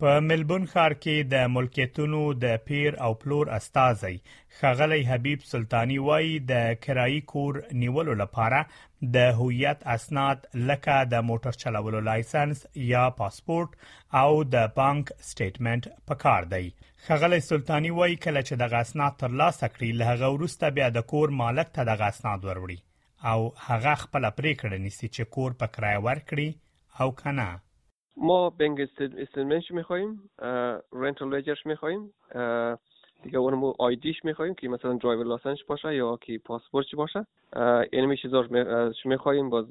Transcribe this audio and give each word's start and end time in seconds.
په 0.05 0.13
ملبون 0.29 0.63
ښار 0.71 0.93
کې 1.03 1.27
د 1.33 1.45
ملکیتونو 1.57 2.21
د 2.39 2.55
پیر 2.69 2.95
او 3.03 3.11
پلور 3.19 3.51
استاذي 3.57 4.17
خغلی 4.61 4.97
حبیب 5.09 5.45
سلطانی 5.51 5.99
وای 6.07 6.33
د 6.49 6.63
کرایي 6.87 7.21
کور 7.33 7.59
نیولو 7.83 8.15
لپاره 8.23 8.59
د 9.15 9.31
هویت 9.39 9.85
اسناد 9.95 10.43
لکه 10.71 10.97
د 11.13 11.25
موټر 11.29 11.59
چلولو 11.63 12.01
لایسنس 12.09 12.65
یا 12.89 13.05
پاسپورت 13.21 13.79
او 14.25 14.27
د 14.57 14.67
بانک 14.81 15.13
سټیټمنټ 15.29 15.89
پکار 16.11 16.49
دی 16.57 16.63
خغلی 17.07 17.41
سلطانی 17.49 17.95
وای 18.01 18.19
کله 18.29 18.45
چې 18.47 18.61
د 18.63 18.75
غاسنات 18.77 19.17
تر 19.25 19.39
لاسه 19.43 19.65
کړی 19.65 19.99
له 20.03 20.19
غوړسته 20.23 20.77
بیا 20.79 20.91
د 21.01 21.09
کور 21.13 21.37
مالک 21.43 21.73
ته 21.77 21.89
د 21.91 22.03
غاسنات 22.05 22.49
وروړي 22.49 23.33
او 23.33 23.51
هغه 23.69 23.95
خپل 24.07 24.29
پریکړه 24.39 24.87
نیسي 24.87 25.07
چې 25.15 25.35
کور 25.37 25.57
په 25.63 25.77
کرای 25.79 26.05
ورکړي 26.09 26.99
او 27.05 27.15
کنه 27.23 27.49
ما 28.17 28.49
بنگ 28.49 28.81
استیتمنتش 28.81 29.71
میخوایم 29.71 30.29
رنتال 30.93 31.35
لیجرش 31.35 31.65
میخوایم 31.65 32.11
دیگه 33.23 33.37
اونمو 33.37 33.73
آیدیش 33.79 34.15
میخوایم 34.23 34.53
که 34.53 34.67
مثلا 34.67 34.93
درایور 34.97 35.25
لایسنس 35.25 35.57
باشه 35.67 35.95
یا 35.95 36.17
که 36.21 36.37
پاسپورت 36.45 36.85
باشه 36.95 37.17
این 37.55 37.85
یعنی 37.93 38.05
می 38.07 38.17
چیزا 38.17 38.43
میخوایم 39.05 39.49
باز 39.49 39.65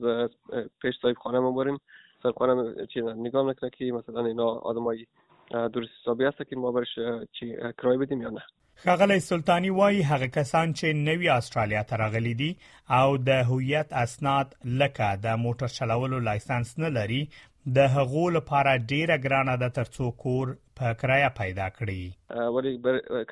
پیش 0.82 0.94
صاحب 1.02 1.16
خانه 1.16 1.38
ما 1.38 1.52
بریم 1.52 1.78
صاحب 2.22 2.34
خانه 2.36 2.86
چی 2.94 3.00
نگاه 3.02 3.46
میکنه 3.46 3.70
که 3.70 3.84
مثلا 3.84 4.26
اینا 4.26 4.46
آدمای 4.48 5.06
درست 5.50 5.90
حسابی 6.02 6.24
هست 6.24 6.50
که 6.50 6.56
ما 6.56 6.72
برش 6.72 6.98
چی 7.40 7.54
کرای 7.78 7.98
بدیم 7.98 8.22
یا 8.22 8.30
نه 8.30 8.40
خغلی 8.76 9.20
سلطانی 9.20 9.70
وای 9.70 10.02
هغه 10.02 10.28
کسان 10.28 10.74
چې 10.74 10.84
نوی 10.84 11.28
استرالیا 11.28 11.82
ته 11.82 11.96
راغلي 11.96 12.34
دي 12.34 12.56
او 12.90 13.16
د 13.18 13.28
هویت 13.28 13.92
اسناد 13.92 14.54
لکه 14.64 15.18
د 15.24 15.36
موټر 15.36 15.66
چلولو 15.66 16.18
لایسنس 16.20 16.78
نه 16.78 16.88
لري 16.88 17.28
د 17.74 17.90
هغو 17.94 18.22
لپاره 18.36 18.70
ډیره 18.92 19.16
ګرانه 19.24 19.52
ده 19.62 19.68
ترڅو 19.74 20.06
کور 20.22 20.48
په 20.78 20.94
کرایه 21.02 21.28
پیدا 21.42 21.66
کړي 21.74 22.46
ولی 22.54 22.72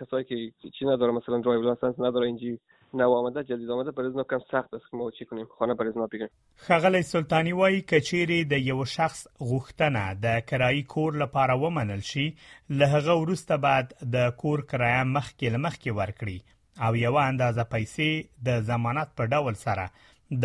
کسایی 0.00 0.24
که 0.28 0.68
چی 0.78 0.84
نداره 0.88 1.14
مثلا 1.16 1.40
درایو 1.46 1.62
لایسنس 1.68 1.98
نداره 2.04 2.26
اینجی 2.26 2.52
نو 3.00 3.08
آمده 3.14 3.42
جدید 3.48 3.70
آمده 3.76 3.90
برای 3.96 4.12
نو 4.18 4.24
کم 4.34 4.44
سخت 4.52 4.74
است 4.78 4.94
ما 5.00 5.10
چی 5.18 5.24
کنیم 5.24 5.46
خانه 5.58 5.74
برای 5.80 5.92
نو 5.96 6.06
بگیریم 6.12 6.28
خغل 6.66 7.00
سلطانی 7.08 7.52
وای 7.62 7.80
کچيري 7.80 8.38
د 8.52 8.62
یو 8.66 8.84
شخص 8.84 9.26
غوښتنه 9.50 10.04
د 10.26 10.40
کرایي 10.52 10.82
کور 10.94 11.16
لپاره 11.24 11.58
ومنل 11.64 12.06
شي 12.12 12.26
له 12.70 12.90
هغه 12.94 13.18
وروسته 13.22 13.56
بعد 13.68 13.96
د 14.16 14.30
کور 14.44 14.64
کرایه 14.74 15.02
مخکې 15.16 15.56
لمخکې 15.56 15.98
ورکړي 16.00 16.38
او 16.86 16.94
یو 17.02 17.14
اندازه 17.26 17.66
پیسې 17.74 18.24
د 18.50 18.62
ضمانت 18.70 19.12
په 19.22 19.28
ډول 19.34 19.60
سره 19.66 19.90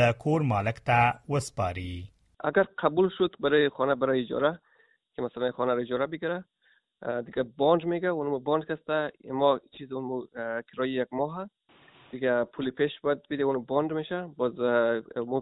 د 0.01 0.17
کور 0.25 0.49
مالک 0.55 0.83
ته 0.91 0.99
وسپاري 1.37 1.93
اگر 2.47 2.63
قبول 2.77 3.09
شد 3.17 3.35
برای 3.39 3.69
خانه 3.69 3.95
برای 3.95 4.21
اجاره 4.21 4.59
که 5.15 5.21
مثلا 5.21 5.51
خانه 5.51 5.73
را 5.73 5.79
اجاره 5.79 6.05
بگیره 6.05 6.43
دیگه 7.25 7.43
بانج 7.57 7.85
میگه 7.85 8.07
اون 8.07 8.39
باند 8.43 8.65
کسته 8.65 9.11
ما 9.29 9.59
چیز 9.77 9.91
اون 9.91 10.27
کرایه 10.73 11.01
یک 11.01 11.07
ماه 11.11 11.49
دیگه 12.11 12.43
پول 12.43 12.71
پیش 12.71 12.99
باید 12.99 13.19
بده 13.29 13.43
اون 13.43 13.61
باند 13.65 13.93
میشه 13.93 14.29
باز 14.37 14.59
مو 15.17 15.41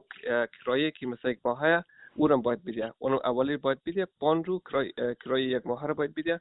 کرایه 0.63 0.91
که 0.91 1.07
مثلا 1.07 1.31
یک 1.31 1.39
ماه 1.45 1.83
او 2.15 2.27
رو 2.27 2.41
باید 2.41 2.63
بده 2.63 2.93
اون 2.99 3.13
اولی 3.25 3.57
باید 3.57 3.81
بده 3.85 4.07
باند 4.19 4.47
رو 4.47 4.61
کرایه 5.23 5.49
یک 5.55 5.67
ماه 5.67 5.87
رو 5.87 5.93
باید 5.93 6.15
بده 6.15 6.39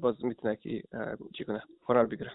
باز 0.00 0.24
میتونه 0.24 0.56
که 0.56 0.82
چیکونه 1.36 1.62
خانه 1.86 2.00
رو 2.00 2.06
بگیره 2.06 2.32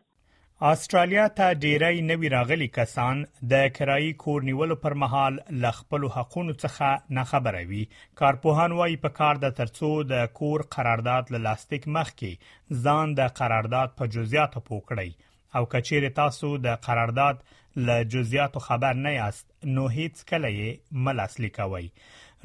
استرالیا 0.70 1.22
ته 1.38 1.54
ډیری 1.60 2.02
نوی 2.08 2.30
راغلي 2.32 2.66
کسان 2.74 3.22
د 3.54 3.70
کرایي 3.78 4.12
کور 4.24 4.42
نیولو 4.50 4.76
پر 4.84 4.94
مهال 5.04 5.40
ل 5.64 5.72
خپل 5.78 6.04
حقوقو 6.18 6.44
څخه 6.64 7.14
نه 7.20 7.24
خبره 7.32 7.62
وي 7.72 7.80
کارپوهان 8.22 8.76
وايي 8.82 9.00
په 9.08 9.16
کار 9.22 9.40
د 9.48 9.56
ترڅو 9.62 9.90
د 10.12 10.28
کور 10.42 10.64
قرارداد 10.78 11.32
له 11.38 11.42
لاستیک 11.48 11.88
مخ 11.98 12.12
کې 12.22 12.84
ځان 12.86 13.16
د 13.24 13.34
قرارداد 13.42 13.98
په 14.04 14.12
جزئیاتو 14.20 14.64
پوکړی 14.70 15.10
او 15.10 15.68
کچېر 15.76 16.08
تاسو 16.24 16.54
د 16.70 16.78
قرارداد 16.90 17.42
له 17.90 17.98
جزئیاتو 18.20 18.66
خبر 18.70 19.04
نه 19.08 19.16
یاست 19.18 19.50
نو 19.74 19.88
هیڅ 20.00 20.24
کله 20.34 20.54
یې 20.62 21.06
مل 21.10 21.26
اصلي 21.30 21.52
کوي 21.62 21.86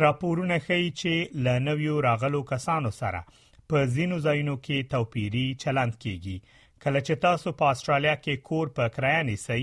راپورونه 0.08 0.60
ښیي 0.66 0.90
چې 0.90 1.40
ل 1.48 1.62
نویو 1.70 2.00
راغلو 2.12 2.42
کسانو 2.56 2.96
سره 3.04 3.24
په 3.32 3.88
زینو 3.98 4.22
ځایونو 4.28 4.56
کې 4.66 4.94
توپیری 4.96 5.46
چلند 5.66 6.02
کیږي 6.04 6.40
کله 6.84 7.00
چې 7.06 7.20
تاسو 7.26 7.50
په 7.60 7.74
استرالیا 7.76 8.14
کې 8.24 8.42
کور 8.50 8.70
په 8.78 8.88
کرایه 8.96 9.22
نیسئ 9.32 9.60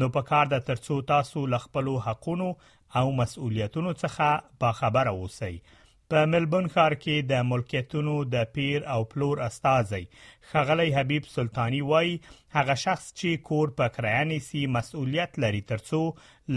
نو 0.00 0.06
په 0.16 0.22
کار 0.30 0.48
د 0.52 0.62
ترڅو 0.68 0.96
تاسو 1.14 1.44
لغپلو 1.54 1.92
حقونو 2.06 2.48
او 3.00 3.06
مسؤلیتونو 3.20 3.92
څخه 4.04 4.54
با 4.64 4.70
خبره 4.82 5.12
اوسئ 5.20 5.50
په 6.14 6.24
ملبون 6.32 6.66
ښار 6.72 6.94
کې 7.04 7.28
د 7.32 7.46
ملکیتونو 7.52 8.16
د 8.34 8.44
پیر 8.56 8.84
او 8.96 8.98
پلور 9.14 9.40
استاذي 9.46 10.02
خغلی 10.52 10.88
حبیب 10.96 11.30
سلطانی 11.36 11.80
وای 11.92 12.12
هغه 12.58 12.76
شخص 12.84 13.06
چې 13.08 13.46
کور 13.50 13.72
په 13.82 13.94
کرایه 13.98 14.26
نیسي 14.32 14.66
مسؤلیت 14.78 15.40
لري 15.46 15.62
ترڅو 15.72 16.02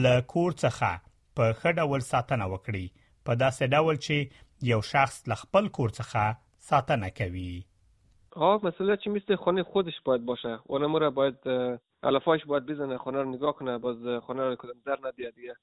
ل 0.04 0.28
کور 0.36 0.58
څخه 0.66 0.92
په 1.40 1.58
خډول 1.64 2.06
ساتنه 2.12 2.52
وکړي 2.54 3.08
په 3.30 3.42
داسې 3.48 3.74
ډول 3.78 4.04
چې 4.10 4.46
یو 4.74 4.80
شخص 4.92 5.18
لغپل 5.34 5.74
کور 5.80 5.96
څخه 6.02 6.30
ساتنه 6.72 7.12
کوي 7.22 7.52
ها 8.40 8.60
مسئله 8.64 8.98
چی 8.98 9.10
مثل 9.10 9.36
خانه 9.36 9.64
خودش 9.64 9.94
باید 10.06 10.26
باشه 10.26 10.60
اونم 10.68 10.96
را 10.96 11.10
باید 11.12 11.36
علفاش 12.04 12.46
باید 12.46 12.66
بزنه 12.66 12.98
خانه 12.98 13.18
رو 13.22 13.32
نگاه 13.32 13.56
کنه 13.56 13.78
باز 13.78 14.22
خانه 14.28 14.44
رو 14.50 14.56
کدام 14.56 14.76
در 14.86 14.98
ندیه 15.06 15.32
دیگه 15.32 15.56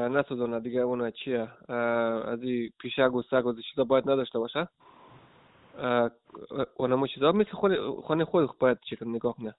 نسوزانه 0.00 0.60
دیگه 0.60 0.80
اون 0.80 1.10
چیه 1.24 1.40
از 1.70 2.42
این 2.42 2.70
پیشک 2.80 3.14
و 3.14 3.22
سگ 3.30 3.46
و 3.46 3.52
چیزا 3.70 3.84
باید 3.84 4.10
نداشته 4.10 4.38
باشه 4.38 4.68
اونم 6.76 7.06
چیزا 7.06 7.32
مثل 7.32 7.50
خانه 8.08 8.24
خود 8.24 8.58
باید 8.58 8.78
چیکن 8.90 9.06
نگاه 9.08 9.34
کنه 9.36 9.54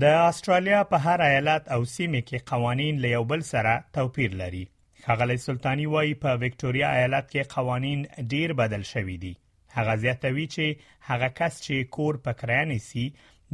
د 0.00 0.04
استرالیا 0.04 0.84
په 0.84 0.98
هر 0.98 1.20
ایالت 1.22 1.72
او 1.72 1.84
سیمه 1.84 2.20
کې 2.20 2.42
قوانین 2.46 2.98
له 3.00 3.08
یو 3.08 3.24
بل 3.24 3.40
سره 3.40 3.84
توپیر 3.94 4.34
لري 4.34 4.68
خغلی 5.06 5.36
سلطانی 5.36 5.86
وایي 5.86 6.14
په 6.14 6.38
وکټوريا 6.38 6.88
ایالت 6.96 7.30
کې 7.32 7.54
قوانین 7.54 8.04
ډیر 8.32 8.52
بدل 8.52 8.82
شوي 8.82 9.18
دي 9.18 9.36
هغه 9.76 9.94
زیاتوي 10.02 10.44
چې 10.54 10.88
هغه 11.12 11.28
کس 11.38 11.56
چې 11.64 11.86
کور 11.96 12.18
په 12.26 12.34
کرایه 12.40 12.66
نیسي 12.72 13.04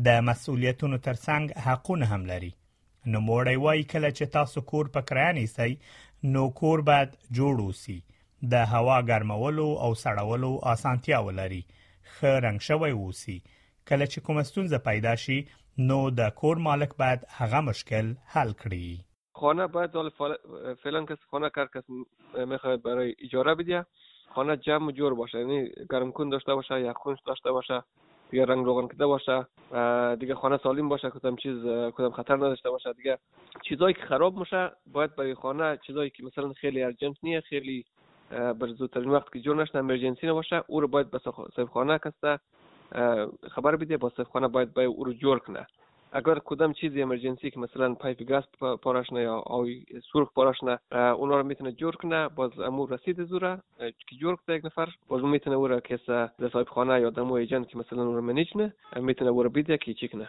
د 0.08 0.22
مسولیتونو 0.30 0.98
ترڅنګ 1.06 1.62
حقونه 1.66 2.08
هم 2.12 2.26
لري 2.32 2.50
نو 3.12 3.22
موړی 3.28 3.58
وای 3.64 3.84
کله 3.92 4.10
چې 4.18 4.34
تاسو 4.38 4.64
کور 4.72 4.90
په 4.96 5.06
کرایه 5.10 5.36
نیسي 5.38 5.74
نو 6.34 6.42
کور 6.62 6.82
باید 6.90 7.14
جوړ 7.38 7.62
وسی 7.68 7.96
د 8.56 8.68
هوا 8.72 8.98
ګرمولو 9.12 9.68
او 9.86 9.90
سړولو 10.02 10.52
اسانتیا 10.74 11.20
ولري 11.28 11.62
خ 12.16 12.36
رنگ 12.46 12.66
شوی 12.68 12.92
وسی 13.00 13.38
کله 13.48 14.04
چې 14.12 14.26
کوم 14.28 14.42
ستونزه 14.50 14.84
پیدا 14.90 15.14
شي 15.24 15.38
نو 15.90 15.98
د 16.20 16.34
کور 16.42 16.62
مالک 16.68 16.96
باید 17.04 17.26
هغه 17.40 17.64
مشکل 17.70 18.12
حل 18.36 18.54
کړي 18.62 19.06
خانه 19.40 19.70
باید 19.74 20.82
فعلا 20.84 21.00
کس 21.12 21.20
خانه 21.34 21.50
کار 21.58 21.68
کس 21.74 21.84
میخواد 22.54 22.82
برای 22.90 23.14
اجاره 23.28 23.52
بده 23.62 23.78
خانه 24.34 24.56
جمع 24.56 24.90
جور 24.92 25.14
باشه 25.14 25.38
یعنی 25.38 25.70
کن 26.14 26.28
داشته 26.28 26.54
باشه 26.54 26.92
خونش 26.92 27.18
داشته 27.26 27.50
باشه 27.52 27.82
دیگه 28.30 28.44
رنگ 28.44 28.64
روغن 28.64 28.88
کده 28.88 29.06
باشه 29.06 29.46
دیگه 30.16 30.34
خانه 30.34 30.58
سالم 30.62 30.88
باشه 30.88 31.10
کدام 31.10 31.36
چیز 31.36 31.56
کدام 31.92 32.10
خطر 32.12 32.36
نداشته 32.36 32.70
باشه 32.70 32.92
دیگه 32.92 33.18
چیزایی 33.68 33.94
که 33.94 34.00
خراب 34.02 34.36
میشه 34.38 34.70
باید 34.92 35.16
برای 35.16 35.34
خانه 35.34 35.78
چیزایی 35.86 36.10
که 36.10 36.22
مثلا 36.22 36.52
خیلی 36.52 36.82
ارجنت 36.82 37.16
نیه 37.22 37.40
خیلی 37.40 37.84
بر 38.30 38.66
زودترین 38.68 39.10
وقت 39.10 39.32
که 39.32 39.40
جور 39.40 39.56
نشه 39.62 39.78
امرجنسی 39.78 40.26
نباشه 40.26 40.62
او 40.66 40.80
رو 40.80 40.88
باید 40.88 41.10
به 41.10 41.18
صاحب 41.18 41.68
خانه 41.68 41.98
کسته 41.98 42.38
خبر 43.50 43.76
بده 43.76 43.96
با 43.96 44.10
صاحب 44.16 44.28
خانه 44.28 44.48
باید 44.48 44.74
باید 44.74 44.88
او 44.88 45.04
رو 45.04 45.12
جور 45.12 45.38
کنه 45.38 45.66
اگر 46.12 46.34
کدام 46.44 46.72
چیز 46.72 46.92
امرجنسی 46.96 47.50
که 47.50 47.60
مثلا 47.60 47.94
پایپ 47.94 48.22
گاز 48.22 48.42
پاراشنه 48.82 49.22
یا 49.22 49.34
آوی 49.46 49.84
سرخ 50.12 50.32
پاراشنه 50.34 50.78
اونا 50.92 51.36
رو 51.36 51.42
میتونه 51.42 51.72
جور 51.72 51.96
کنه 51.96 52.28
باز 52.28 52.50
امور 52.66 52.94
رسید 52.94 53.24
زوره 53.24 53.58
که 53.80 54.16
جور 54.20 54.36
کنه 54.36 54.56
یک 54.56 54.64
نفر 54.64 54.86
باز 55.08 55.24
میتونه 55.24 55.56
او 55.56 55.66
را 55.66 55.80
کس 55.80 56.06
در 56.08 56.48
صاحب 56.52 56.68
خانه 56.68 57.00
یا 57.00 57.10
دمو 57.10 57.32
ایجنت 57.32 57.68
که 57.68 57.78
مثلا 57.78 58.02
اون 58.02 58.14
رو 58.14 58.20
منیج 58.20 58.46
نه 58.56 58.74
میتونه 58.96 59.30
او 59.30 59.42
رو 59.42 59.50
بده 59.50 59.76
کی 59.76 59.94
چیک 59.94 60.10
نه 60.14 60.28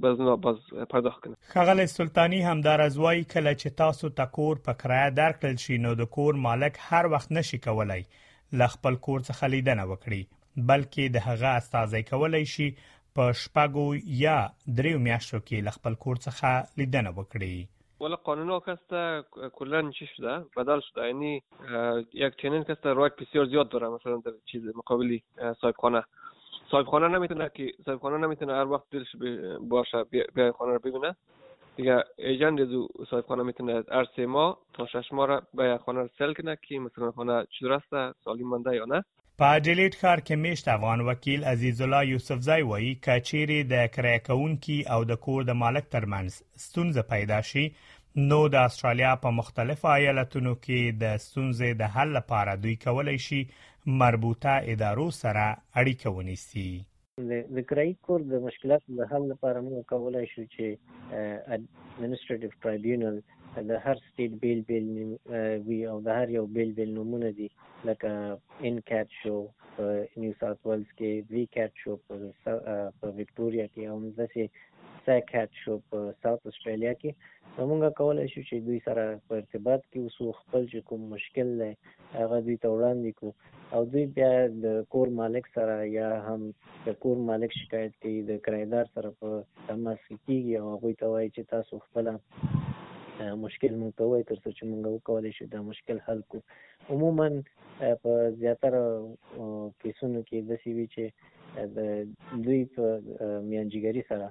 باز 0.00 0.20
نو 0.20 0.36
باز 0.36 0.56
پرداخت 0.90 1.24
کنه 1.24 1.36
خغل 1.48 1.84
سلطانی 1.84 2.42
هم 2.42 2.60
در 2.60 2.80
از 2.80 2.98
وای 2.98 3.24
کله 3.24 3.54
چې 3.54 3.62
تاسو 3.76 4.08
تکور 4.08 4.56
تا 4.56 4.62
په 4.72 4.78
کرایه 4.82 5.10
درکل 5.10 5.56
شي 5.56 5.78
نو 5.78 5.94
د 5.94 6.04
کور 6.04 6.34
مالک 6.34 6.76
هر 6.78 7.06
وخت 7.06 7.32
نشي 7.32 7.58
کولای 7.58 8.04
ل 8.52 8.66
خپل 8.66 8.94
کور 8.94 9.20
څخه 9.20 9.44
لیدنه 9.44 9.82
وکړي 9.92 10.26
بلکې 10.58 11.10
د 11.14 11.16
هغه 11.16 11.46
استازي 11.46 12.02
کولای 12.02 12.46
شي 12.46 12.76
په 13.18 13.34
شپږو 13.42 13.84
یا 14.22 14.34
دریو 14.80 14.98
میاشتو 15.06 15.38
کې 15.46 15.64
ل 15.68 15.72
خپل 15.76 15.96
کور 16.04 16.20
څخه 16.26 16.82
لیدنه 16.82 17.12
وکړي 17.16 17.68
ولا 18.04 18.16
قانون 18.26 18.52
کسته 18.66 19.48
کلا 19.60 19.80
چی 19.96 20.06
شده 20.10 20.34
بدل 20.58 20.82
شده 20.88 21.06
یعنی 21.08 21.32
یک 22.24 22.36
چنین 22.42 22.64
کسته 22.68 22.94
رایت 22.98 23.18
بسیار 23.22 23.50
زیاد 23.54 23.70
داره 23.74 23.90
مثلا 23.96 24.16
در 24.28 24.36
چیز 24.52 24.68
مقابلی 24.82 25.18
صاحب 25.62 25.82
خانه 25.86 26.02
صاحب 26.70 26.92
خانه 26.94 27.08
نمیتونه 27.16 27.50
که 27.58 27.68
صاحب 27.84 28.00
خانه 28.06 28.22
نمیتونه 28.26 28.60
هر 28.62 28.72
وقت 28.72 28.96
دلش 28.96 29.12
باشه 29.76 30.02
بیای 30.16 30.52
خانه 30.60 30.72
رو 30.78 30.84
ببینه 30.88 31.12
دیگه 31.76 32.04
ایجنت 32.30 32.60
دو 32.74 32.80
صاحب 33.10 33.26
خانه 33.32 33.42
میتونه 33.50 33.78
هر 33.98 34.06
سه 34.16 34.26
ماه 34.38 34.58
تا 34.78 34.86
شش 34.94 35.12
ماه 35.18 35.26
را 35.32 35.40
به 35.62 35.78
خانه 35.86 36.00
رو 36.06 36.14
سل 36.20 36.32
کنه 36.40 36.56
که 36.66 36.78
مثلا 36.88 37.10
خانه 37.20 37.40
چطور 37.58 37.72
است 37.80 37.98
سالم 38.26 38.48
مانده 38.54 38.76
یا 38.76 38.84
نه 38.94 39.02
په 39.40 39.52
ډیلیټ 39.66 39.94
ښار 39.98 40.20
کې 40.24 40.36
میشت 40.40 40.66
افغان 40.70 41.02
وکیل 41.04 41.44
عزیز 41.50 41.78
الله 41.84 42.00
یوسف 42.08 42.40
زای 42.46 42.64
وایي 42.70 42.88
کچيري 43.06 43.54
د 43.68 43.86
کرایکونکو 43.94 44.76
او 44.96 44.98
د 45.10 45.18
کور 45.26 45.46
د 45.50 45.56
مالک 45.60 45.86
ترمنځ 45.94 46.36
ستونزه 46.64 47.04
پیدا 47.12 47.38
شي 47.52 47.62
نو 48.32 48.40
د 48.56 48.68
استرالیا 48.72 49.14
په 49.24 49.32
مختلفو 49.38 49.92
ایالتونو 49.92 50.52
کې 50.66 50.98
د 51.04 51.16
ستونزې 51.28 51.78
د 51.84 51.96
حل 51.96 52.12
لپاره 52.18 52.58
دوی 52.66 52.76
کولای 52.84 53.16
شي 53.28 53.40
مربوطه 54.04 54.58
ادارو 54.76 55.08
سره 55.22 55.48
اړیکه 55.84 56.16
ونیسي 56.18 57.56
د 57.60 57.66
کرای 57.72 57.96
کور 58.10 58.28
د 58.34 58.44
مشکلات 58.50 58.86
د 59.02 59.12
حل 59.14 59.28
لپاره 59.32 59.64
موږ 59.70 59.90
کولای 59.94 60.26
شو 60.34 60.46
چې 60.50 60.68
اډمنستریټیو 61.14 62.60
ټریبیونل 62.66 63.18
د 63.50 63.70
هر 63.84 63.96
سټیټ 64.06 64.32
بیل 64.42 64.60
بیل 64.68 64.88
وی 65.68 65.78
او 65.92 65.94
د 66.08 66.18
هر 66.18 66.28
یو 66.38 66.42
بیل 66.56 66.70
بیل 66.76 66.90
نمونه 66.98 67.30
دي 67.38 67.46
لکه 67.88 68.10
ان 68.68 68.74
کیټ 68.90 69.08
شو 69.22 69.36
په 69.76 69.84
نیو 70.24 70.36
ساوث 70.40 70.60
ویلز 70.66 70.90
کې 70.98 71.10
وی 71.34 71.42
کیټ 71.54 71.72
شو 71.84 71.92
په 72.10 72.18
وکټوريا 73.18 73.64
کې 73.72 73.82
او 73.90 73.94
همداسې 73.98 74.42
سا 75.06 75.14
کیټ 75.32 75.50
شو 75.62 75.74
په 75.90 75.98
ساوث 76.26 76.42
استرالیا 76.52 76.92
کې 77.00 77.10
نو 77.56 77.66
موږ 77.72 77.96
کولای 78.02 78.28
شو 78.34 78.40
چې 78.48 78.56
دوی 78.68 78.78
سره 78.86 79.04
په 79.32 79.42
ارتباط 79.42 79.80
کې 79.90 79.98
اوسو 80.04 80.26
خپل 80.42 80.62
چې 80.70 80.86
کوم 80.90 81.00
مشکل 81.16 81.48
دی 81.62 81.70
هغه 82.20 82.38
دوی 82.44 82.56
ته 82.62 82.68
وړاندې 82.74 83.10
کړو 83.18 83.30
او 83.76 83.80
دوی 83.96 84.06
بیا 84.16 84.32
د 84.68 84.80
کور 84.96 85.06
مالک 85.22 85.44
سره 85.58 85.76
یا 85.98 86.10
هم 86.28 86.46
د 86.86 87.00
کور 87.06 87.16
مالک 87.32 87.50
شکایت 87.62 87.92
کوي 88.06 88.20
د 88.30 88.40
کرایدار 88.48 88.84
سره 88.96 89.08
په 89.24 89.28
تماس 89.72 90.00
کېږي 90.06 90.62
او 90.62 90.74
هغوی 90.76 90.94
ته 91.04 91.14
وایي 91.14 91.28
چې 91.34 91.42
تاسو 91.54 91.74
خپله 91.86 92.14
مشکل 93.44 93.74
مونږ 93.80 93.92
ته 93.98 94.04
وایي 94.10 94.24
ترڅو 94.30 94.48
چې 94.56 94.62
مونږ 94.70 94.82
وکولی 94.94 95.32
شو 95.38 95.44
دا 95.54 95.60
مشکل 95.70 95.98
حل 96.08 96.20
کړو 96.28 96.42
عموما 96.94 97.28
په 98.02 98.10
زیاتره 98.40 98.84
کیسونو 99.84 100.20
کې 100.28 100.38
داسې 100.50 100.68
وي 100.78 100.86
چې 100.94 101.04
د 101.76 101.78
دوی 102.44 102.60
په 102.74 102.84
میانجیګري 103.48 104.02
سره 104.10 104.26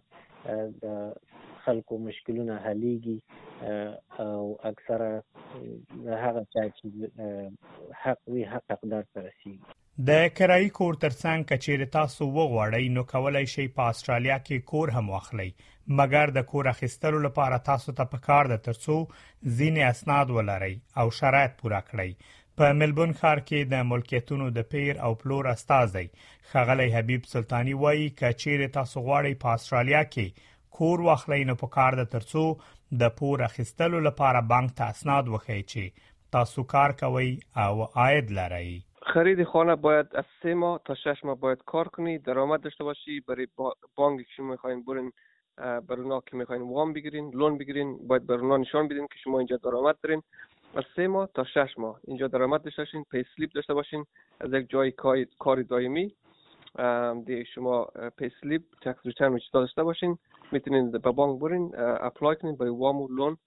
د 0.82 0.86
خلکو 1.64 1.94
مشکلونه 2.08 2.54
حلیږي 2.66 3.18
او 4.28 4.42
اکثره 4.72 5.12
هغه 6.24 6.42
چا 6.56 6.64
چې 6.78 6.86
حق 8.06 8.20
وي 8.38 8.44
حق 8.56 8.66
حقدار 8.76 9.04
ته 9.14 9.20
رسیږي 9.30 9.66
د 10.08 10.12
کرایي 10.36 10.68
کور 10.76 10.96
ترڅنګ 11.00 11.44
کچېره 11.48 11.86
تاسو 11.94 12.26
وغواړئ 12.36 12.86
نو 12.98 13.02
کولای 13.08 13.48
شئ 13.54 13.64
په 13.80 13.88
استرالیا 13.94 14.38
کې 14.46 14.68
کور 14.70 14.92
هم 14.98 15.10
واخلئ 15.14 15.48
مګر 16.00 16.32
د 16.38 16.46
کور 16.52 16.70
اخیستلو 16.72 17.20
لپاره 17.26 17.58
تاسو 17.70 17.96
ته 17.98 18.06
پکار 18.14 18.50
د 18.54 18.62
ترڅو 18.70 18.96
ځینې 19.58 19.84
اسناد 19.90 20.32
ولرئ 20.38 20.72
او 21.04 21.06
شرایط 21.20 21.58
پوره 21.64 21.82
کړئ 21.90 22.32
په 22.62 22.78
ملبون 22.84 23.18
ښار 23.18 23.44
کې 23.50 23.74
د 23.74 23.86
ملکیتونو 23.92 24.48
د 24.62 24.70
پیر 24.76 25.04
او 25.08 25.12
پلور 25.26 25.52
استاذي 25.56 26.08
خغلی 26.54 26.88
حبیب 26.98 27.30
سلطانی 27.36 27.76
وایي 27.86 28.08
کچېره 28.18 28.78
تاسو 28.82 29.06
غواړئ 29.10 29.42
په 29.46 29.60
استرالیا 29.60 30.06
کې 30.14 30.52
کور 30.80 31.08
واخلئ 31.10 31.42
نو 31.52 31.58
پکار 31.66 32.02
د 32.06 32.12
ترڅو 32.18 32.46
د 33.04 33.16
پور 33.22 33.46
اخیستلو 33.54 34.04
لپاره 34.12 34.48
بانک 34.54 34.78
ته 34.84 34.98
اسناد 34.98 35.36
وخی 35.36 35.60
چې 35.64 36.14
تاسو 36.38 36.68
کار 36.76 37.00
کوئ 37.06 37.26
او 37.66 37.74
عاید 38.06 38.34
لرئ 38.42 38.70
خرید 39.14 39.44
خانه 39.44 39.76
باید 39.76 40.06
از 40.16 40.26
سه 40.44 40.54
ماه 40.54 40.82
تا 40.86 40.96
شش 40.96 41.24
ماه 41.24 41.40
باید 41.40 41.64
کار 41.66 41.88
کنی 41.88 42.18
درآمد 42.18 42.62
داشته 42.62 42.84
باشی 42.84 43.20
برای 43.28 43.48
بانک 43.96 44.20
که 44.20 44.28
شما 44.36 44.52
میخواین 44.52 44.84
برین 44.84 45.12
بر 45.58 45.96
اونا 46.00 46.20
که 46.22 46.38
میخواین 46.38 46.62
وام 46.62 46.94
بگیرین 46.94 47.32
لون 47.34 47.58
بگیرین 47.58 47.98
باید 48.08 48.26
بر 48.28 48.36
اونا 48.36 48.58
نشان 48.58 48.88
بدین 48.88 49.08
که 49.14 49.20
شما 49.24 49.38
اینجا 49.38 49.58
درآمد 49.58 49.96
دارین 50.04 50.24
از 50.76 50.84
سه 50.96 51.08
ماه 51.08 51.30
تا 51.34 51.44
شش 51.44 51.74
ماه 51.78 52.00
اینجا 52.08 52.28
درآمد 52.28 52.64
داشته 52.64 52.82
باشین 52.82 53.06
پی 53.12 53.24
سلیپ 53.38 53.50
داشته 53.56 53.74
باشین 53.74 54.06
از 54.42 54.54
یک 54.54 54.70
جای 54.70 54.92
کاری 55.40 55.64
دائمی 55.70 56.16
دی 57.26 57.46
شما 57.46 57.86
پی 58.18 58.32
سلیپ 58.42 58.62
تکس 58.82 59.06
ریترن 59.06 59.40
داشته 59.54 59.84
باشین 59.84 60.18
میتونین 60.52 60.92
به 60.92 61.00
بانک 61.00 61.42
برین 61.42 61.72
اپلای 61.78 62.36
کنین 62.36 62.56
برای 62.56 62.72
وام 62.72 63.02
و 63.02 63.08
لون 63.08 63.38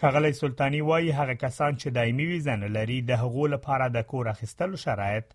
خغلی 0.00 0.32
سلطانی 0.40 0.80
وایي 0.88 1.10
هغه 1.18 1.34
کسان 1.44 1.72
چې 1.80 1.86
دایمي 1.96 2.26
ویزه 2.28 2.54
نه 2.64 2.68
لري 2.76 2.98
د 3.00 3.10
هغو 3.22 3.44
لپاره 3.54 3.84
د 3.88 3.98
کور 4.10 4.24
اخیستلو 4.34 4.76
شرایط 4.84 5.26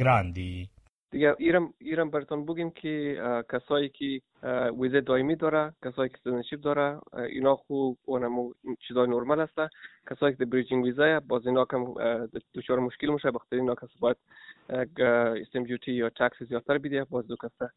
ګران 0.00 0.24
دي 0.36 0.52
دیگه 1.16 1.34
ایرم 1.38 1.74
ایرم 1.80 2.10
براتون 2.10 2.46
بگیم 2.46 2.70
که 2.70 2.90
کسایی 3.52 3.88
که 3.88 4.20
ویزه 4.80 5.00
دائمی 5.00 5.36
داره 5.36 5.72
کسایی 5.84 6.08
که 6.08 6.16
سیتیزنشیپ 6.24 6.60
داره 6.60 6.98
اینا 7.32 7.56
خوب 7.56 7.98
اونم 8.04 8.36
چیزای 8.88 9.06
نرمال 9.06 9.40
است 9.40 9.58
کسایی 10.10 10.36
که 10.36 10.44
بریجینگ 10.44 10.84
ویزا 10.84 11.20
باز 11.28 11.42
اینا 11.46 11.64
کم 11.70 11.84
دچار 12.54 12.78
مشکل 12.78 13.06
میشه 13.08 13.30
بخاطر 13.30 13.56
اینا 13.56 13.74
کس 13.74 13.88
باید 14.00 14.16
استیم 15.40 15.64
دیوتی 15.64 15.92
یا 15.92 16.10
تکس 16.10 16.48
زیادتر 16.48 16.78
بده 16.78 17.04
باز 17.04 17.26
دو 17.26 17.36
کس 17.42 17.68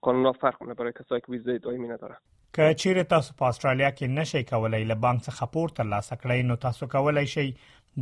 قانونا 0.00 0.32
فرق 0.32 0.58
کنه 0.58 0.74
برای 0.74 0.92
کسایی 0.92 1.20
که 1.20 1.32
ویزه 1.32 1.58
دائمی 1.58 1.88
نداره 1.88 2.16
که 2.52 2.74
چیرې 2.78 3.04
تاسو 3.10 3.34
په 3.34 3.44
استرالیا 3.46 3.90
کې 3.90 4.02
نشئ 4.02 4.42
کولای 4.42 4.84
له 4.84 4.94
بانک 4.94 5.22
څخه 5.22 5.46
پور 5.52 5.68
ترلاسه 5.68 6.16
کړئ 6.16 6.44
نو 6.44 6.56
تاسو 6.56 6.86
کولای 6.86 7.26
شئ 7.26 7.50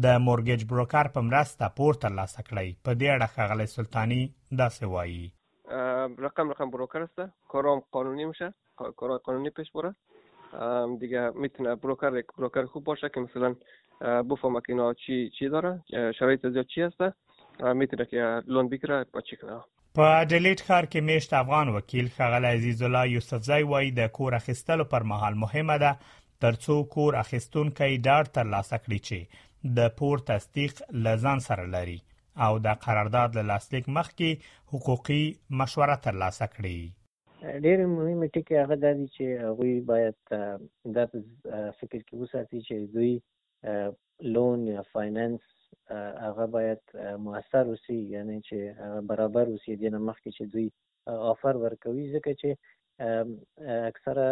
د 0.05 0.19
مورګیج 0.23 0.63
بروکر 0.71 1.09
په 1.13 1.21
مرسته 1.27 1.69
پور 1.77 1.99
تر 2.01 2.11
لاسه 2.17 2.43
کړی 2.49 2.73
په 2.87 2.95
دې 3.03 3.15
اړه 3.17 3.33
خغلی 3.37 3.67
سلطانی 3.75 4.19
داسې 4.25 4.91
وایي 4.95 6.25
رقم 6.25 6.51
رقم 6.55 6.73
بروکر 6.75 7.05
است 7.07 7.23
کارام 7.55 7.81
قانونی 7.97 8.27
میشه 8.33 8.49
کار 9.01 9.15
قانونی 9.29 9.53
پیش 9.61 9.71
بره 9.79 9.93
دیگه 11.05 11.23
میتونه 11.45 11.75
بروکر 11.87 12.19
یک 12.19 12.35
بروکر 12.43 12.69
خوب 12.75 12.85
باشه 12.91 13.11
که 13.15 13.21
مثلا 13.25 13.51
بفهمه 13.55 14.63
که 14.67 14.73
اینا 14.77 14.91
چی 15.07 15.17
چی 15.39 15.49
داره 15.57 16.13
شرایط 16.21 16.47
زیاد 16.59 16.67
چی 16.75 16.83
هست 16.87 17.03
میتونه 17.83 18.09
که 18.13 18.29
لون 18.57 18.69
بگیره 18.75 19.01
با 19.17 19.21
چی 19.31 19.37
کنه 19.37 19.61
په 20.01 20.13
اډلیټ 20.19 20.69
ښار 20.69 20.91
کې 20.93 21.09
میشت 21.09 21.33
افغان 21.41 21.69
وکیل 21.79 22.09
خغل 22.21 22.45
عزیز 22.53 22.83
الله 22.91 23.09
یوسفزی 23.15 23.61
وایي 23.75 23.91
د 24.01 24.13
کور 24.21 24.39
اخیستلو 24.43 24.85
پر 24.95 25.11
مهال 25.15 25.43
مهمه 25.47 25.79
ده 25.87 25.97
ترڅو 26.45 26.79
کور 26.97 27.17
اخیستونکو 27.25 27.87
ډاډ 27.91 28.35
ترلاسه 28.39 28.81
کړي 28.87 29.03
چې 29.11 29.45
د 29.77 29.89
پور 29.99 30.19
تصدیق 30.31 30.81
لزان 31.07 31.39
سره 31.49 31.65
لري 31.77 31.99
او 32.47 32.53
د 32.67 32.79
قرارداد 32.85 33.31
له 33.39 33.43
لاسلیک 33.51 33.89
مخکې 33.99 34.31
حقوقي 34.73 35.25
مشوره 35.61 35.97
ترلاسه 36.07 36.47
کړي 36.55 36.79
ډېر 37.65 37.79
مهمه 37.97 38.27
ټکی 38.35 38.55
هغه 38.63 38.77
د 38.85 38.97
دې 38.99 39.09
چې 39.17 39.27
هغه 39.47 39.69
باید 39.91 40.17
د 40.97 41.77
فکر 41.79 42.01
کې 42.07 42.15
وساتي 42.23 42.61
چې 42.69 42.75
دوی 42.95 43.15
لون 44.37 44.67
یا 44.75 44.83
فاینانس 44.93 45.41
هغه 46.27 46.47
باید 46.57 46.81
موثر 47.27 47.65
وسی 47.73 47.99
یعنی 48.17 48.39
چې 48.47 48.57
هغه 48.83 49.01
برابر 49.13 49.45
وسی 49.55 49.73
د 49.83 49.87
مخکې 50.09 50.31
چې 50.37 50.45
دوی 50.55 50.67
آفر 51.33 51.55
ورکوي 51.65 52.05
ځکه 52.15 52.31
چې 52.41 52.49
اکثره 53.93 54.27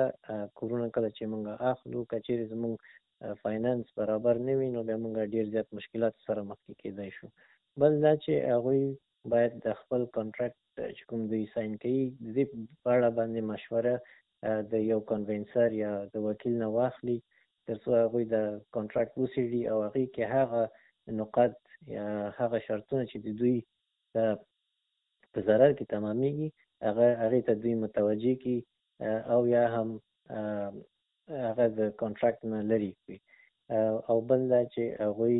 کورونه 0.59 0.87
کله 0.95 1.09
چې 1.16 1.25
موږ 1.33 1.43
اخلو 1.73 2.00
کچېر 2.12 2.38
زموږ 2.52 2.76
فاینانس 3.43 3.87
برابر 3.99 4.37
نه 4.49 4.54
وي 4.61 4.69
نو 4.75 4.81
بیا 4.90 4.97
موږ 5.02 5.14
ډیر 5.37 5.45
زیات 5.54 5.69
مشکلات 5.81 6.14
سره 6.26 6.40
مخ 6.50 6.59
کېدای 6.83 7.09
شو 7.16 7.26
بل 7.83 7.93
دا 8.04 8.12
چې 8.23 8.33
هغوی 8.57 8.83
باید 9.35 9.52
د 9.66 9.76
خپل 9.81 10.02
کانټراکټ 10.16 10.69
چې 10.97 11.02
کوم 11.11 11.21
دوی 11.33 11.43
ساین 11.54 11.73
کوي 11.85 12.02
د 12.25 12.26
دې 12.37 12.45
په 12.83 12.88
اړه 12.97 13.09
باندې 13.19 13.40
مشوره 13.50 13.95
د 14.73 14.87
یو 14.93 14.99
کنوینسر 15.11 15.69
یا 15.85 15.93
د 16.14 16.25
وکیل 16.26 16.54
نه 16.62 16.69
واخلي 16.76 17.19
تر 17.69 17.76
څو 17.85 17.90
هغوی 18.02 18.25
د 18.35 18.49
کانټراکټ 18.75 19.14
وڅېړي 19.19 19.62
او 19.73 19.78
هغې 19.87 20.07
کې 20.14 20.25
هغه 20.37 20.62
نقاط 21.21 21.54
یا 21.97 22.07
هغه 22.40 22.59
شرطونه 22.66 23.04
چې 23.11 23.19
د 23.25 23.28
دوی 23.40 23.57
په 25.33 25.38
ضرر 25.49 25.71
کې 25.78 25.85
تمامیږي 25.93 26.49
هغه 26.88 27.07
هغې 27.23 27.40
ته 27.47 27.52
دوی 27.62 27.75
متوجه 27.85 28.35
کړي 28.43 28.59
او 29.37 29.40
یا 29.54 29.64
هم 29.75 29.88
هغه 31.49 31.66
د 31.78 31.81
کانټراکټ 32.00 32.43
نه 32.52 32.61
لري 32.71 32.90
کړي 33.00 33.19
او 34.11 34.16
بل 34.28 34.40
دا 34.52 34.61
چې 34.75 34.83
هغوی 35.07 35.38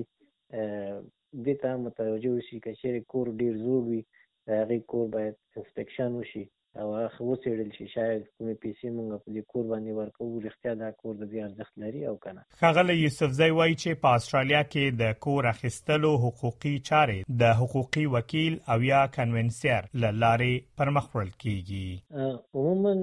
دې 1.45 1.55
ته 1.63 1.71
متوجه 1.87 2.31
وشي 2.33 2.57
که 2.65 2.71
چېرې 2.81 3.01
کور 3.11 3.27
ډېر 3.41 3.53
زوړ 3.65 3.83
وي 3.89 4.01
د 4.47 4.49
هغې 4.61 4.79
کور 4.91 5.05
باید 5.15 5.35
انسپکشن 5.57 6.11
وشي 6.17 6.45
او 6.83 6.89
هغه 6.95 7.27
وڅېړل 7.31 7.71
شي 7.77 7.85
شاید 7.91 8.23
کومې 8.39 8.55
پیسې 8.63 8.89
مونږ 8.95 9.19
په 9.25 9.33
دې 9.35 9.43
کور 9.53 9.67
باندې 9.73 9.97
ورکوو 9.99 10.41
رښتیا 10.47 10.73
دا 10.83 10.89
کور 11.03 11.15
د 11.19 11.29
دې 11.33 11.43
ارزښت 11.49 11.75
لري 11.83 12.03
او 12.11 12.15
کنه 12.25 12.41
خغله 12.63 12.97
یوسف 13.01 13.37
زئی 13.41 13.53
وایي 13.59 13.77
چې 13.83 14.01
په 14.07 14.15
استرالیا 14.21 14.63
کې 14.73 14.99
د 15.03 15.19
کور 15.27 15.49
اخیستلو 15.53 16.13
حقوقي 16.25 16.75
چارې 16.91 17.37
د 17.43 17.55
حقوقي 17.61 18.07
وکیل 18.17 18.59
او 18.75 18.79
یا 18.89 19.03
کنونسر 19.19 19.91
لارې 20.07 20.73
پرمخ 20.81 21.07
وړل 21.11 21.33
کیږي 21.45 22.35
عموما 22.61 22.95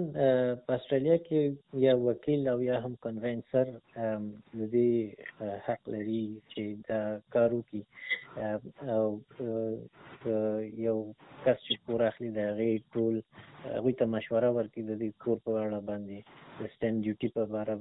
په 0.65 0.81
استرالیا 0.81 1.17
کې 1.29 1.81
یا 1.85 1.95
وکیل 2.07 2.47
او 2.55 2.57
یا 2.69 2.81
هم 2.87 2.93
کنونسر 3.07 3.73
د 3.75 4.71
دې 4.75 5.55
حق 5.69 5.89
لري 5.97 6.25
چې 6.55 6.67
دا 6.91 7.01
کارو 7.37 7.61
کې 7.71 8.27
او 8.95 9.05
یو 10.87 10.97
کس 11.45 11.57
چې 11.65 11.73
کور 11.85 11.99
اخلي 12.09 12.29
د 12.35 12.39
هغې 12.49 12.71
ټول 12.93 13.15
هغوی 13.75 13.93
ته 13.99 14.05
مشوره 14.13 14.49
ورکړي 14.53 14.81
د 14.85 14.93
دې 15.01 15.09
کور 15.21 15.37
په 15.45 15.51
اړه 15.65 15.79
باندې 15.89 16.17
د 16.59 16.61
سټیم 16.73 16.95
ډیوټي 17.03 17.29
په 17.37 17.43
باره 17.53 17.75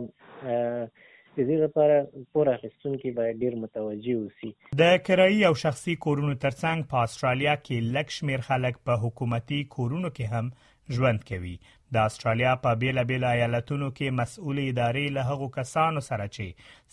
د 1.34 1.46
دې 1.50 1.68
لپاره 1.68 2.25
پور 2.37 2.49
اخیستون 2.54 2.96
کې 2.96 3.14
باید 3.20 3.42
ډیر 3.46 3.54
متوجي 3.61 4.16
اوسي 4.25 4.52
د 4.82 4.96
کرایي 5.11 5.44
او 5.50 5.54
شخصي 5.68 5.94
کورونو 6.08 6.34
ترڅنګ 6.40 6.90
په 6.94 7.06
استرالیا 7.11 7.54
کې 7.62 7.94
لکشمیر 8.00 8.44
خلک 8.50 8.80
په 8.90 9.04
حکومتي 9.06 9.62
کورونو 9.76 10.11
کې 10.18 10.34
هم 10.37 10.52
ژوند 10.96 11.20
کوي 11.30 11.54
د 11.94 11.96
استرالیا 12.08 12.52
په 12.64 12.70
بیلابیل 12.82 13.25
ایالتونو 13.34 13.87
کې 13.99 14.16
مسؤل 14.20 14.56
ادارې 14.70 15.06
له 15.18 15.22
هغو 15.30 15.46
کسانو 15.58 16.00
سره 16.08 16.26
چې 16.34 16.46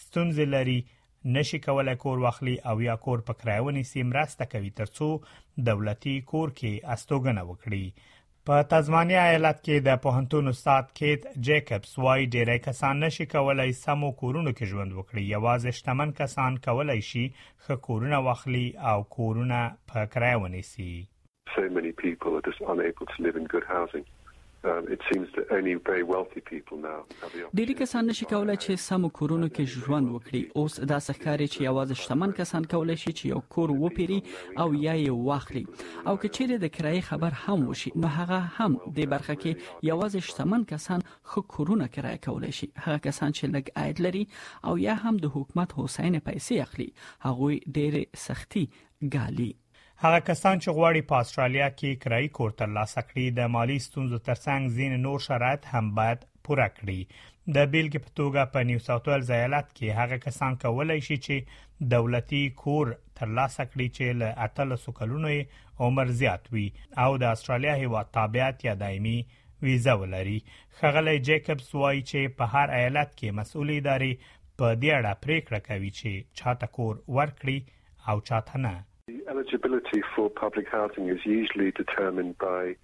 ستونزې 0.04 0.46
لري 0.56 0.78
نشي 1.38 1.60
کولای 1.66 1.98
کور 2.04 2.18
واخلي 2.26 2.54
او 2.72 2.76
یا 2.90 2.96
کور 3.06 3.24
په 3.30 3.34
کرایونی 3.40 3.84
سیمراسته 3.92 4.46
کوي 4.54 4.72
ترڅو 4.80 5.10
دولتي 5.70 6.14
کور 6.32 6.54
کې 6.60 6.74
استوګنه 6.94 7.44
وکړي 7.50 8.08
په 8.50 8.64
تزمانیا 8.74 9.24
ایالت 9.32 9.58
کې 9.66 9.86
د 9.88 10.00
پوهنتون 10.06 10.52
استاد 10.54 10.86
کیت 11.00 11.28
جیکبس 11.50 11.92
وايي 12.06 12.26
ډیری 12.38 12.58
کسان 12.70 13.04
نشي 13.08 13.28
کولای 13.36 13.70
سمو 13.84 14.10
کورونو 14.24 14.54
کې 14.58 14.70
ژوند 14.74 14.98
وکړي 15.00 15.24
یوازې 15.36 15.80
شتمن 15.82 16.16
کسان 16.22 16.58
کولای 16.70 17.00
شي 17.12 17.26
خ 17.68 17.82
کورونه 17.90 18.26
واخلي 18.30 18.66
او 18.94 18.98
کورونه 19.20 19.62
په 19.94 20.12
کرایونی 20.16 20.64
سي 20.74 20.92
so 21.56 21.64
many 21.78 21.92
people 22.06 22.30
are 22.38 22.42
just 22.50 22.62
unable 22.74 23.06
to 23.14 23.18
live 23.26 23.36
in 23.42 23.46
good 23.56 23.68
housing. 23.76 24.06
ډېری 27.58 27.74
um, 27.74 27.80
کسان 27.82 28.08
نشي 28.12 28.26
کولای 28.32 28.56
چې 28.64 28.80
سم 28.86 29.06
کورونو 29.20 29.48
کې 29.50 29.84
ژوند 29.84 30.16
وکړي 30.16 30.42
اوس 30.62 30.74
دا 30.90 30.98
ښکاری 31.06 31.48
چې 31.54 31.62
یوازې 31.62 32.00
شتمن 32.00 32.34
کسان 32.40 32.66
کولای 32.74 32.98
شي 33.04 33.10
چې 33.12 33.30
یو 33.34 33.40
کور 33.58 33.74
وپیري 33.84 34.18
او 34.32 34.66
یا 34.80 34.96
یې 35.04 35.16
واخلي 35.30 35.62
او 35.70 36.16
کچېره 36.24 36.66
د 36.66 36.74
کرایې 36.80 37.06
خبر 37.12 37.38
هم 37.46 37.64
وشي 37.70 37.94
نو 38.06 38.12
هغه 38.18 38.42
هم 38.58 38.76
د 39.00 39.08
برخه 39.16 39.38
کې 39.46 39.88
یوازې 39.92 40.30
شتمن 40.34 40.68
کسان 40.74 41.08
خو 41.36 41.46
کورونه 41.56 41.88
کرایه 41.98 42.24
کولای 42.28 42.52
شي 42.60 42.72
هغه 42.82 42.98
کسان 43.08 43.38
چې 43.38 43.54
لګ 43.54 43.82
عاید 43.84 44.04
لري 44.10 44.26
او 44.72 44.76
یا 44.88 45.00
هم 45.08 45.16
د 45.28 45.36
حکومت 45.40 45.80
حسین 45.80 46.22
پیسې 46.28 46.62
اخلي 46.68 46.92
هغه 47.30 47.50
ډېر 47.64 48.24
سختي 48.28 48.68
ګالي 49.18 49.50
هغه 50.04 50.20
کسان 50.28 50.60
چې 50.64 50.76
غواړي 50.76 51.00
په 51.08 51.24
استرالیا 51.24 51.66
کې 51.78 52.00
کرایي 52.04 52.28
کور 52.36 52.52
تر 52.60 52.70
لاسه 52.76 53.02
کړي 53.08 53.26
د 53.40 53.50
مالی 53.56 53.74
ستونزو 53.86 54.20
ترڅنګ 54.30 54.78
ځین 54.78 54.94
نور 55.06 55.24
شرایط 55.26 55.66
هم 55.72 55.90
باید 55.98 56.22
پوره 56.50 56.68
کړي 56.76 57.56
د 57.58 57.68
بیلګې 57.74 58.04
په 58.06 58.14
توګه 58.20 58.46
په 58.54 58.64
نیو 58.70 58.84
ساوث 58.86 59.10
ویلز 59.10 59.32
ایالت 59.40 59.68
کې 59.74 59.98
هغه 60.00 60.20
کسان 60.28 60.56
کولای 60.64 60.98
شي 61.10 61.18
چې 61.26 61.90
دولتي 61.96 62.42
کور 62.64 62.94
تر 63.20 63.36
لاسه 63.42 63.66
کړي 63.74 63.90
چې 63.98 64.18
له 64.22 64.32
اتل 64.48 64.72
سکلونو 64.86 65.34
عمر 65.90 66.16
زیات 66.24 66.50
وي 66.54 66.66
او 67.08 67.12
د 67.26 67.34
استرالیا 67.40 67.76
هیوا 67.82 68.04
تابعیت 68.20 68.66
یا 68.70 68.78
دایمي 68.86 69.18
ویزا 69.68 69.94
ولري 70.06 70.38
خغلی 70.82 71.18
جیکبس 71.32 71.74
وایي 71.82 72.06
چې 72.12 72.38
په 72.40 72.54
هر 72.56 72.78
ایالت 72.82 73.10
کې 73.16 73.40
مسؤل 73.42 73.76
ادارې 73.80 74.30
په 74.30 74.80
دې 74.82 75.00
اړه 75.00 75.24
پریکړه 75.24 75.60
کوي 75.72 75.92
چې 76.00 76.38
چاته 76.44 76.76
کور 76.80 76.94
ورکړي 77.20 77.60
او 78.14 78.22
چاته 78.32 78.64
نه 78.68 78.76
The 79.18 79.24
eligibility 79.28 80.04
for 80.16 80.30
public 80.30 80.68
housing 80.70 81.08
is 81.10 81.26
usually 81.26 81.72
determined 81.72 82.38
by 82.38 82.76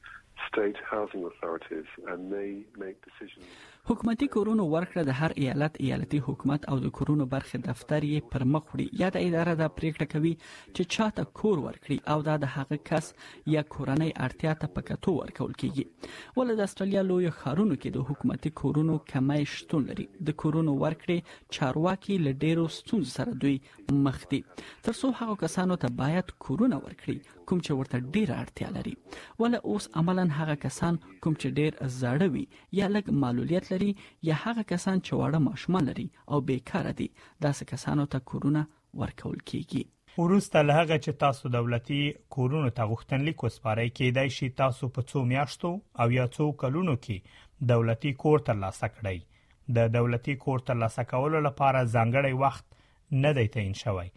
state 0.52 0.76
housing 0.84 1.24
authorities, 1.24 1.86
and 2.08 2.34
they 2.34 2.64
make 2.76 2.96
decisions. 3.06 3.46
حکومتي 3.90 4.26
کورونو 4.34 4.64
ورکړه 4.70 5.02
د 5.08 5.18
هر 5.18 5.34
ایالت 5.40 5.76
ایالتي 5.88 6.20
حکومت 6.28 6.64
او 6.76 6.76
د 6.84 6.92
کورونو 7.00 7.26
برخه 7.34 7.60
دفتر 7.66 8.06
یې 8.06 8.32
پر 8.36 8.46
مخ 8.54 8.70
وړي 8.70 8.86
یا 9.02 9.10
د 9.18 9.26
اداره 9.26 9.52
د 9.60 9.68
پریکړه 9.80 10.08
کوي 10.14 10.32
چې 10.38 10.94
چاته 10.96 11.26
کور 11.42 11.62
ورکړي 11.66 11.98
او 12.14 12.24
دا 12.30 12.38
د 12.44 12.52
هغه 12.54 12.80
کس 12.90 13.10
یا 13.56 13.64
کورنۍ 13.76 14.16
اړتیا 14.28 14.56
ته 14.64 14.72
پکتو 14.78 15.14
ورکول 15.18 15.54
کیږي 15.64 16.40
ول 16.40 16.54
د 16.62 16.68
استرالیا 16.70 17.04
لوی 17.10 17.30
خارونو 17.44 17.78
کې 17.84 18.00
د 18.00 18.08
حکومتي 18.10 18.54
کورونو 18.64 18.96
کمای 19.14 19.48
شتون 19.54 19.86
لري 19.92 20.08
د 20.32 20.38
کورونو 20.46 20.74
ورکړې 20.78 21.54
چارواکي 21.60 22.18
لډیرو 22.26 22.66
ستونزې 22.78 23.22
سره 23.22 23.40
دوی 23.46 24.04
مخ 24.10 24.20
دي 24.34 24.42
ترڅو 24.90 25.14
هغه 25.22 25.38
کسانو 25.46 25.80
ته 25.86 25.96
باید 26.04 26.36
کورونه 26.48 26.82
ورکړي 26.88 27.42
کوم 27.54 27.60
چې 27.66 27.86
ورته 27.86 28.18
ډیر 28.18 28.34
اړتیا 28.40 28.74
لري 28.82 28.98
ول 29.44 29.62
اوس 29.62 29.90
عملا 30.04 30.28
هغه 30.42 30.60
کسان 30.68 31.00
کوم 31.08 31.40
چې 31.42 31.56
ډیر 31.64 31.96
زړوي 32.00 32.46
یا 32.82 32.92
لګ 32.98 33.24
معلولیت 33.28 33.74
لري 33.76 33.92
یا 34.30 34.36
هغه 34.44 34.64
کسان 34.72 35.00
چې 35.02 35.20
واړه 35.20 35.40
ماشومان 35.50 35.88
لري 35.90 36.04
او 36.34 36.40
بیکاره 36.50 36.92
دي 37.02 37.06
داسې 37.46 37.70
کسانو 37.74 38.04
ته 38.16 38.28
کورونه 38.32 38.62
ورکول 39.04 39.38
کیږي 39.40 39.84
وروسته 40.24 40.64
له 40.68 40.76
هغه 40.80 40.98
چې 41.06 41.20
تاسو 41.24 41.52
دولتي 41.56 41.98
کورونو 42.36 42.72
ته 42.80 42.86
غوښتنلیک 42.92 43.44
وسپارئ 43.46 43.88
کېدای 44.00 44.32
شي 44.38 44.50
تاسو 44.62 44.90
په 44.98 45.08
څو 45.14 45.24
میاشتو 45.32 45.72
او 46.04 46.08
یا 46.18 46.28
څو 46.38 46.48
کلونو 46.66 46.96
کې 47.08 47.72
دولتي 47.74 48.14
کور 48.26 48.46
ترلاسه 48.52 48.92
کړئ 48.98 49.74
د 49.80 49.92
دولتي 49.98 50.36
کور 50.46 50.66
ترلاسه 50.72 51.08
کولو 51.14 51.42
لپاره 51.48 51.84
ځانګړی 51.96 52.34
وخت 52.44 53.22
نه 53.26 53.34
دی 53.40 53.48
تعین 53.58 53.74
شوی 53.86 54.10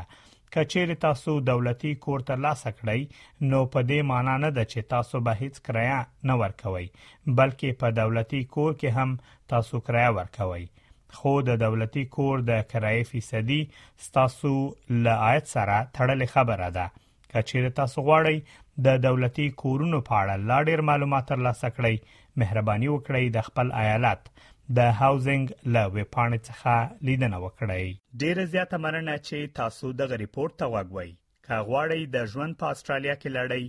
کچېر 0.55 0.89
تاسو 1.03 1.33
دولتي 1.49 1.89
کور 2.05 2.23
تر 2.29 2.39
لاسه 2.45 2.71
کړئ 2.79 3.03
نو 3.51 3.59
په 3.75 3.83
دې 3.91 3.99
معنی 4.09 4.33
نه 4.45 4.49
ده 4.57 4.65
چې 4.71 4.89
تاسو 4.93 5.21
به 5.27 5.37
هیڅ 5.43 5.59
کرایه 5.67 5.99
نه 6.31 6.35
ورکوي 6.41 6.87
بلکې 7.27 7.79
په 7.83 7.93
دولتي 7.99 8.41
کور 8.55 8.73
کې 8.73 9.01
هم 9.01 9.15
تاسو 9.53 9.81
کرایه 9.89 10.15
ورکوي 10.19 10.65
خو 11.19 11.33
د 11.51 11.59
دولتي 11.63 12.03
کور 12.17 12.43
د 12.49 12.59
کرایې 12.73 13.07
فیصدي 13.13 13.61
ستاسو 14.09 14.51
له 15.05 15.15
آیت 15.29 15.49
سره 15.53 15.79
تړلې 15.85 16.35
خبره 16.35 16.69
ده 16.79 16.85
کچېر 17.35 17.71
تاسو 17.79 18.05
غواړئ 18.09 18.61
د 18.89 19.01
دولتي 19.07 19.47
کورونو 19.63 20.01
په 20.11 20.19
اړه 20.21 20.47
لا 20.51 20.59
ډېر 20.67 20.87
معلومات 20.91 21.31
ترلاسه 21.33 21.73
کړئ 21.79 22.19
مهرباني 22.43 22.93
وکړئ 22.95 23.33
د 23.37 23.49
خپل 23.49 23.71
ایالت 23.85 24.29
د 24.77 24.79
هاوزنګ 25.01 25.45
له 25.73 25.81
وېبپاڼې 25.95 26.39
څخه 26.49 26.73
لیدنه 27.07 27.37
وکړئ 27.45 27.85
ډیره 28.21 28.43
زیاته 28.53 28.77
مننه 28.85 29.15
چې 29.27 29.39
تاسو 29.59 29.85
د 29.99 30.01
ریپورت 30.23 30.53
ته 30.59 30.65
وګورئ 30.73 31.11
که 31.45 31.55
غواړئ 31.67 32.01
د 32.15 32.17
ژوند 32.31 32.53
په 32.61 32.65
استرالیا 32.73 33.15
کې 33.21 33.29
لړۍ 33.39 33.65